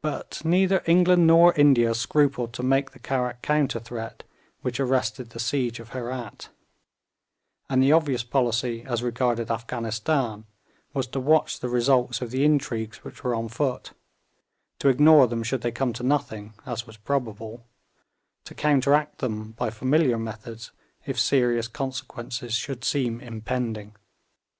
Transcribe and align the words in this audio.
But 0.00 0.42
neither 0.44 0.80
England 0.86 1.26
nor 1.26 1.52
India 1.54 1.92
scrupled 1.92 2.52
to 2.52 2.62
make 2.62 2.92
the 2.92 3.00
Karrack 3.00 3.42
counter 3.42 3.80
threat 3.80 4.22
which 4.60 4.78
arrested 4.78 5.30
the 5.30 5.40
siege 5.40 5.80
of 5.80 5.88
Herat; 5.90 6.50
and 7.68 7.82
the 7.82 7.90
obvious 7.90 8.22
policy 8.22 8.84
as 8.86 9.02
regarded 9.02 9.50
Afghanistan 9.50 10.44
was 10.94 11.08
to 11.08 11.18
watch 11.18 11.58
the 11.58 11.68
results 11.68 12.22
of 12.22 12.30
the 12.30 12.44
intrigues 12.44 12.98
which 12.98 13.24
were 13.24 13.34
on 13.34 13.48
foot, 13.48 13.90
to 14.78 14.88
ignore 14.88 15.26
them 15.26 15.42
should 15.42 15.62
they 15.62 15.72
come 15.72 15.92
to 15.94 16.04
nothing, 16.04 16.54
as 16.64 16.86
was 16.86 16.96
probable, 16.96 17.66
to 18.44 18.54
counteract 18.54 19.18
them 19.18 19.50
by 19.50 19.68
familiar 19.68 20.16
methods 20.16 20.70
if 21.06 21.18
serious 21.18 21.66
consequences 21.66 22.54
should 22.54 22.84
seem 22.84 23.20
impending. 23.20 23.96